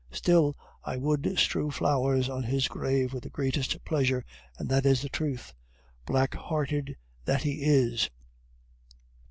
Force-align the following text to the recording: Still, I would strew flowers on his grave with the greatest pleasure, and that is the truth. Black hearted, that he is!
Still, 0.11 0.57
I 0.83 0.97
would 0.97 1.37
strew 1.37 1.69
flowers 1.69 2.27
on 2.27 2.41
his 2.41 2.67
grave 2.67 3.13
with 3.13 3.21
the 3.21 3.29
greatest 3.29 3.85
pleasure, 3.85 4.25
and 4.57 4.67
that 4.67 4.83
is 4.83 5.03
the 5.03 5.09
truth. 5.09 5.53
Black 6.07 6.33
hearted, 6.33 6.97
that 7.25 7.43
he 7.43 7.61
is! 7.61 8.09